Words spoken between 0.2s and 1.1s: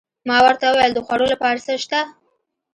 ما ورته وویل: د